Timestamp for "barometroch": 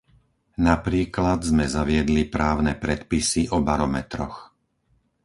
3.67-4.37